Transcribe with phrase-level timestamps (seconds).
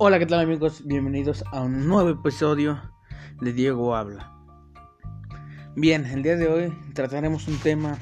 [0.00, 0.86] Hola, ¿qué tal amigos?
[0.86, 2.80] Bienvenidos a un nuevo episodio
[3.40, 4.32] de Diego Habla.
[5.74, 7.98] Bien, el día de hoy trataremos un tema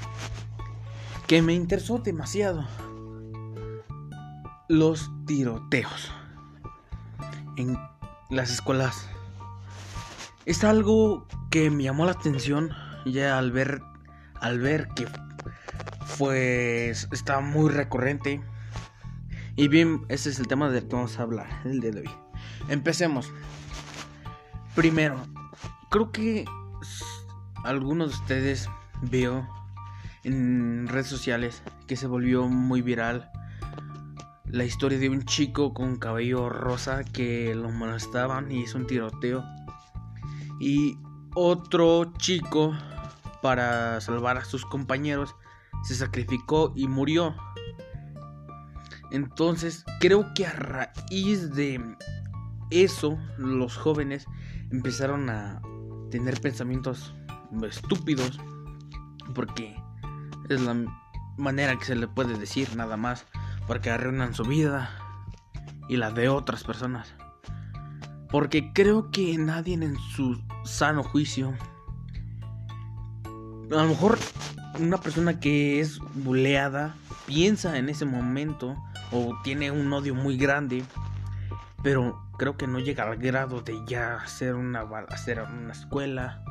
[1.27, 2.67] que me interesó demasiado.
[4.69, 6.13] Los tiroteos
[7.57, 7.79] en
[8.29, 9.09] las escuelas.
[10.45, 12.73] Es algo que me llamó la atención
[13.07, 13.81] ya al ver
[14.43, 15.07] al ver que
[16.19, 18.43] pues está muy recurrente
[19.57, 22.11] y bien, ese es el tema del que vamos a hablar el día de hoy.
[22.69, 23.33] Empecemos.
[24.75, 25.17] Primero,
[25.91, 26.45] creo que
[27.65, 28.69] algunos de ustedes
[29.03, 29.49] veo
[30.25, 33.31] en redes sociales que se volvió muy viral
[34.49, 39.45] la historia de un chico con cabello rosa que lo molestaban y hizo un tiroteo.
[40.61, 40.99] Y
[41.35, 42.77] otro chico,
[43.43, 45.35] para salvar a sus compañeros,
[45.85, 47.35] se sacrificó y murió.
[49.17, 51.81] Entonces, creo que a raíz de
[52.71, 54.27] eso, los jóvenes
[54.71, 55.63] empezaron a
[56.11, 57.15] tener pensamientos
[57.67, 58.39] estúpidos.
[59.35, 59.75] Porque
[60.51, 60.77] es la
[61.39, 63.25] manera que se le puede decir nada más.
[63.67, 64.91] Porque arruinan su vida
[65.89, 67.15] y la de otras personas.
[68.31, 71.55] Porque creo que nadie en su sano juicio.
[73.71, 74.19] A lo mejor
[74.79, 76.95] una persona que es buleada
[77.27, 78.77] piensa en ese momento
[79.13, 80.85] o tiene un odio muy grande,
[81.83, 86.43] pero creo que no llega al grado de ya hacer una hacer una escuela,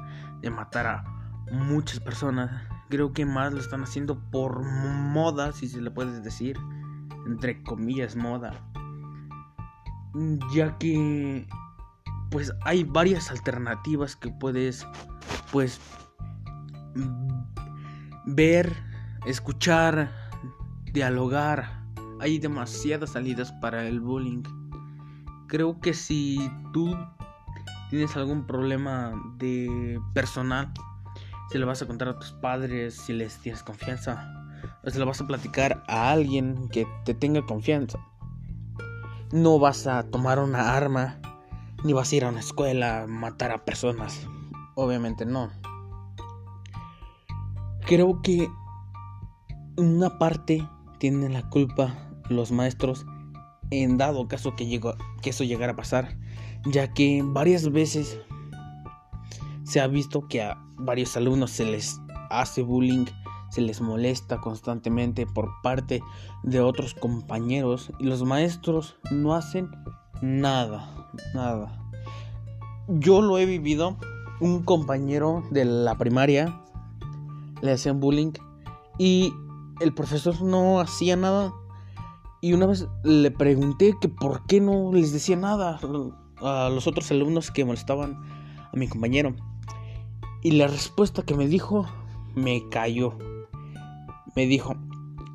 [0.42, 1.04] de matar a
[1.52, 2.52] muchas personas.
[2.90, 6.58] Creo que más lo están haciendo por moda, si se le puede decir,
[7.26, 8.54] entre comillas moda.
[10.54, 11.48] Ya que
[12.32, 14.88] pues hay varias alternativas que puedes
[15.52, 15.80] pues
[18.26, 18.74] ver,
[19.26, 20.12] escuchar,
[20.92, 21.75] dialogar
[22.20, 24.44] hay demasiadas salidas para el bullying.
[25.48, 26.96] Creo que si tú
[27.90, 30.74] tienes algún problema de personal,
[31.50, 34.32] se lo vas a contar a tus padres si les tienes confianza.
[34.84, 38.00] O se lo vas a platicar a alguien que te tenga confianza.
[39.32, 41.20] No vas a tomar una arma,
[41.84, 44.28] ni vas a ir a una escuela a matar a personas.
[44.76, 45.50] Obviamente no.
[47.86, 48.50] Creo que
[49.78, 50.68] una parte
[50.98, 51.94] tiene la culpa
[52.30, 53.06] los maestros
[53.72, 54.80] en dado caso que,
[55.22, 56.18] que eso llegara a pasar,
[56.66, 58.20] ya que varias veces
[59.64, 62.00] se ha visto que a varios alumnos se les
[62.30, 63.06] hace bullying,
[63.50, 66.02] se les molesta constantemente por parte
[66.44, 69.70] de otros compañeros y los maestros no hacen
[70.22, 71.82] nada, nada.
[72.88, 73.98] Yo lo he vivido,
[74.40, 76.62] un compañero de la primaria
[77.62, 78.34] le hacían bullying
[79.00, 79.34] y
[79.80, 81.54] el profesor no hacía nada
[82.46, 85.80] y una vez le pregunté que por qué no les decía nada
[86.42, 88.22] a los otros alumnos que molestaban
[88.72, 89.36] a mi compañero.
[90.44, 91.88] Y la respuesta que me dijo
[92.36, 93.18] me cayó.
[94.36, 94.76] Me dijo,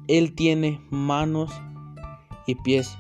[0.07, 1.51] él tiene manos
[2.47, 2.97] y pies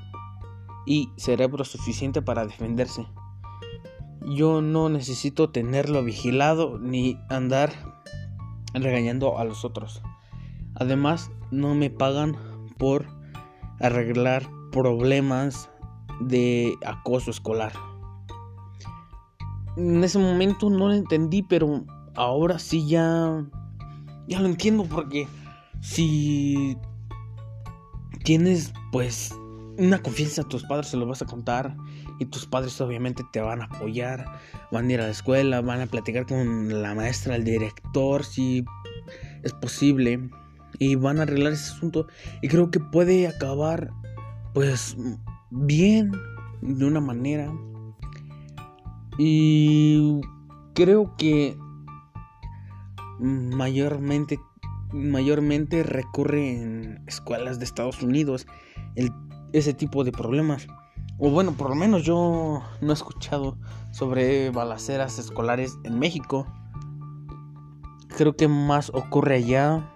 [0.86, 3.06] y cerebro suficiente para defenderse.
[4.26, 7.70] Yo no necesito tenerlo vigilado ni andar
[8.74, 10.02] regañando a los otros.
[10.74, 12.36] Además, no me pagan
[12.76, 13.19] por
[13.80, 15.70] arreglar problemas
[16.20, 17.72] de acoso escolar.
[19.76, 23.44] En ese momento no lo entendí, pero ahora sí ya
[24.26, 25.26] ya lo entiendo porque
[25.80, 26.76] si
[28.22, 29.34] tienes pues
[29.76, 31.76] una confianza a tus padres se lo vas a contar
[32.18, 34.24] y tus padres obviamente te van a apoyar,
[34.70, 38.64] van a ir a la escuela, van a platicar con la maestra, el director si
[39.42, 40.28] es posible
[40.80, 42.08] y van a arreglar ese asunto.
[42.42, 43.90] Y creo que puede acabar
[44.52, 44.96] pues
[45.50, 46.10] bien
[46.62, 47.52] de una manera.
[49.18, 50.20] Y
[50.74, 51.56] creo que
[53.20, 54.40] mayormente
[54.92, 58.46] mayormente recurre en escuelas de Estados Unidos
[59.52, 60.66] ese tipo de problemas.
[61.18, 63.58] O bueno por lo menos yo no he escuchado
[63.92, 66.46] sobre balaceras escolares en México.
[68.16, 69.86] Creo que más ocurre allá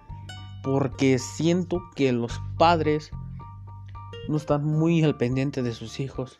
[0.65, 3.11] porque siento que los padres
[4.27, 6.39] no están muy al pendiente de sus hijos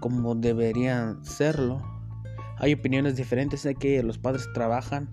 [0.00, 1.82] como deberían serlo.
[2.58, 5.10] Hay opiniones diferentes, sé que los padres trabajan,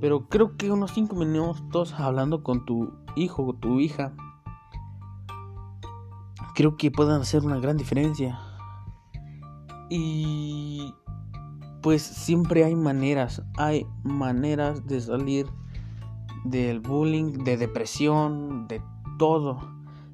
[0.00, 4.14] pero creo que unos 5 minutos hablando con tu hijo o tu hija,
[6.54, 8.40] creo que pueden hacer una gran diferencia.
[9.90, 10.94] Y
[11.82, 15.57] pues siempre hay maneras, hay maneras de salir
[16.50, 18.82] del bullying, de depresión, de
[19.18, 19.58] todo.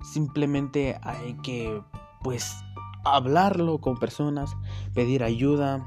[0.03, 1.83] Simplemente hay que
[2.23, 2.57] pues
[3.05, 4.57] hablarlo con personas,
[4.95, 5.87] pedir ayuda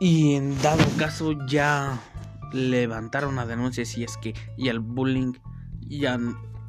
[0.00, 2.00] y en dado caso ya
[2.52, 5.32] levantar una denuncia si es que y el bullying
[5.80, 6.18] ya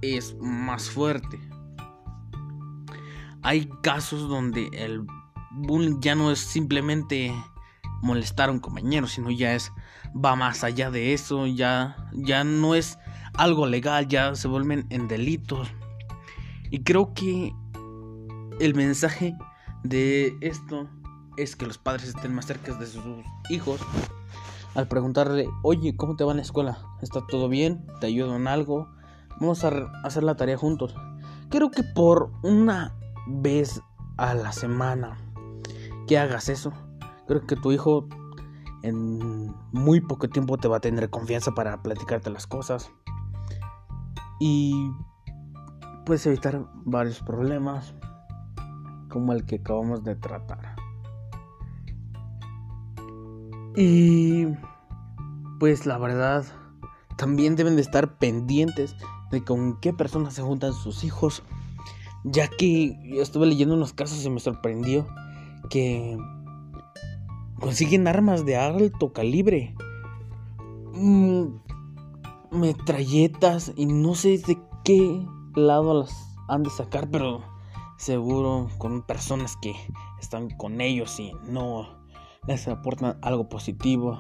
[0.02, 1.40] es más fuerte.
[3.42, 5.06] Hay casos donde el
[5.52, 7.34] bullying ya no es simplemente
[8.02, 9.72] molestar a un compañero, sino ya es
[10.16, 12.98] va más allá de eso, ya ya no es
[13.34, 15.68] algo legal, ya se vuelven en delitos.
[16.72, 17.54] Y creo que
[18.60, 19.36] el mensaje
[19.84, 20.90] de esto
[21.38, 23.04] es que los padres estén más cerca de sus
[23.50, 23.82] hijos
[24.74, 26.80] al preguntarle, oye, ¿cómo te va en la escuela?
[27.02, 27.86] ¿Está todo bien?
[28.02, 28.90] ¿Te ayudo en algo?
[29.40, 30.96] Vamos a hacer la tarea juntos.
[31.50, 32.94] Creo que por una
[33.28, 33.82] vez
[34.18, 35.18] a la semana
[36.08, 36.74] que hagas eso,
[37.28, 38.08] creo que tu hijo
[38.84, 42.92] en muy poco tiempo te va a tener confianza para platicarte las cosas.
[44.40, 44.92] Y
[46.06, 47.96] puedes evitar varios problemas
[49.10, 50.76] como el que acabamos de tratar.
[53.76, 54.48] Y
[55.60, 56.46] pues la verdad,
[57.18, 58.96] también deben de estar pendientes
[59.32, 61.44] de con qué personas se juntan sus hijos,
[62.24, 65.08] ya que yo estuve leyendo unos casos y me sorprendió
[65.70, 66.18] que
[67.66, 69.74] consiguen armas de alto calibre,
[70.94, 71.46] mm,
[72.52, 75.26] metralletas y no sé de qué
[75.56, 77.42] lado las han de sacar, pero
[77.98, 79.74] seguro con personas que
[80.22, 81.88] están con ellos y no
[82.46, 84.16] les aportan algo positivo.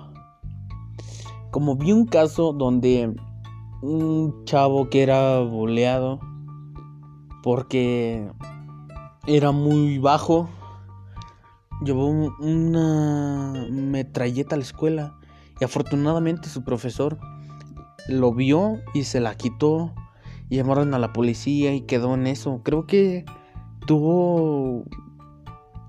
[1.51, 3.15] Como vi un caso donde
[3.83, 6.19] un chavo que era boleado
[7.43, 8.27] porque
[9.27, 10.49] era muy bajo
[11.83, 12.07] llevó
[12.39, 15.15] una metralleta a la escuela
[15.59, 17.17] y afortunadamente su profesor
[18.07, 19.93] lo vio y se la quitó
[20.49, 22.61] y llamaron a la policía y quedó en eso.
[22.63, 23.25] Creo que
[23.87, 24.83] tuvo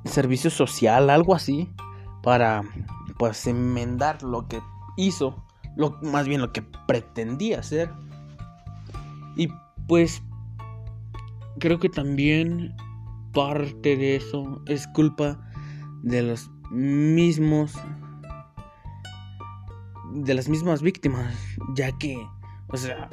[0.05, 1.69] servicio social, algo así,
[2.23, 2.63] para
[3.19, 4.61] pues enmendar lo que
[4.97, 5.45] hizo,
[5.77, 7.91] lo, más bien lo que pretendía hacer.
[9.37, 9.49] Y
[9.87, 10.23] pues
[11.59, 12.75] creo que también
[13.33, 15.46] parte de eso es culpa
[16.07, 17.75] de los mismos
[20.15, 21.35] de las mismas víctimas,
[21.75, 22.17] ya que,
[22.69, 23.11] o sea,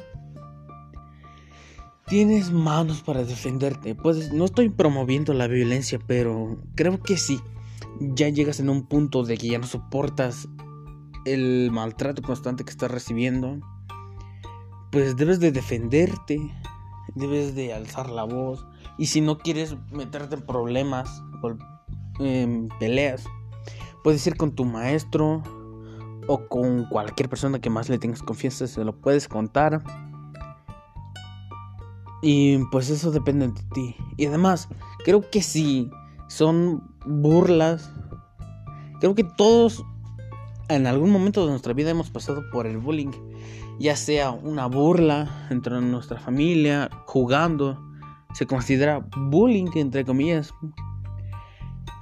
[2.06, 3.94] Tienes manos para defenderte.
[3.94, 7.40] Pues no estoy promoviendo la violencia, pero creo que sí.
[7.98, 10.46] Ya llegas en un punto de que ya no soportas
[11.24, 13.58] el maltrato constante que estás recibiendo.
[14.92, 16.38] Pues debes de defenderte.
[17.14, 18.66] Debes de alzar la voz.
[18.98, 21.22] Y si no quieres meterte en problemas
[22.18, 23.24] en peleas,
[24.02, 25.42] puedes ir con tu maestro
[26.26, 28.66] o con cualquier persona que más le tengas confianza.
[28.66, 29.82] Se lo puedes contar
[32.26, 33.96] y pues eso depende de ti.
[34.16, 34.68] Y además,
[35.04, 35.90] creo que si
[36.28, 37.92] son burlas,
[39.00, 39.84] creo que todos
[40.70, 43.10] en algún momento de nuestra vida hemos pasado por el bullying.
[43.78, 47.78] Ya sea una burla entre nuestra familia, jugando,
[48.32, 50.54] se considera bullying entre comillas.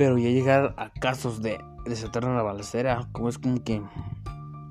[0.02, 3.80] Pero ya llegar a casos de desatar una balacera, como es como que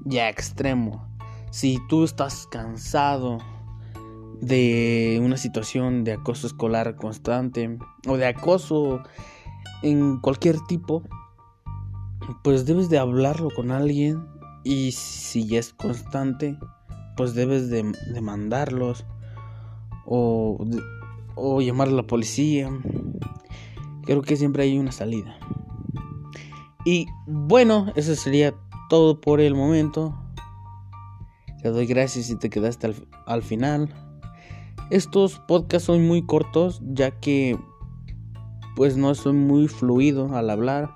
[0.04, 1.08] ya extremo.
[1.52, 3.38] Si tú estás cansado
[4.42, 9.04] de una situación de acoso escolar constante o de acoso
[9.84, 11.02] en cualquier tipo,
[12.44, 14.28] pues debes de hablarlo con alguien
[14.66, 16.60] y si es constante,
[17.16, 17.84] pues debes de,
[18.22, 19.06] mandarlos
[20.06, 20.58] o,
[21.36, 22.70] o llamar a la policía.
[24.12, 25.40] Creo que siempre hay una salida.
[26.84, 28.54] Y bueno, eso sería
[28.90, 30.14] todo por el momento.
[31.62, 33.88] Te doy gracias si te quedaste al, al final.
[34.90, 37.58] Estos podcasts son muy cortos ya que
[38.76, 40.94] pues no soy muy fluido al hablar.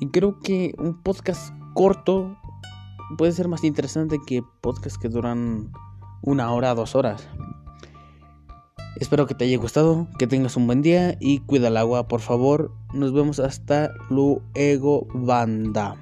[0.00, 2.36] Y creo que un podcast corto
[3.16, 5.70] puede ser más interesante que podcasts que duran
[6.22, 7.28] una hora, dos horas.
[8.98, 12.20] Espero que te haya gustado, que tengas un buen día y cuida el agua, por
[12.20, 12.72] favor.
[12.94, 15.96] Nos vemos hasta luego, banda.